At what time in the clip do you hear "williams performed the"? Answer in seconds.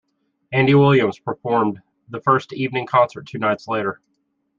0.73-2.21